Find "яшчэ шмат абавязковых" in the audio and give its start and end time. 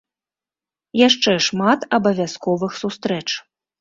1.07-2.71